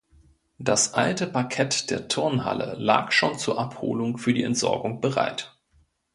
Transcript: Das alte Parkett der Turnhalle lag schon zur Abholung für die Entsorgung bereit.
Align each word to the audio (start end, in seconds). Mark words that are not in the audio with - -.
Das 0.57 0.95
alte 0.95 1.27
Parkett 1.27 1.91
der 1.91 2.07
Turnhalle 2.07 2.73
lag 2.79 3.11
schon 3.11 3.37
zur 3.37 3.59
Abholung 3.59 4.17
für 4.17 4.33
die 4.33 4.41
Entsorgung 4.41 4.99
bereit. 4.99 5.55